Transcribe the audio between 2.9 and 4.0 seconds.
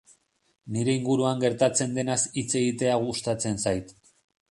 gustatzen zait.